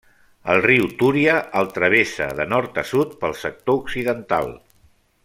[0.53, 4.55] El riu Túria el travessa de nord a sud pel sector occidental.